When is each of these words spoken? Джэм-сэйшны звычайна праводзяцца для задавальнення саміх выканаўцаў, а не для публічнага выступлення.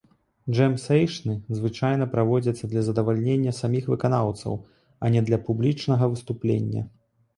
Джэм-сэйшны 0.53 1.35
звычайна 1.57 2.07
праводзяцца 2.15 2.69
для 2.73 2.81
задавальнення 2.89 3.53
саміх 3.61 3.91
выканаўцаў, 3.95 4.53
а 5.03 5.15
не 5.17 5.21
для 5.29 5.37
публічнага 5.49 6.13
выступлення. 6.15 6.81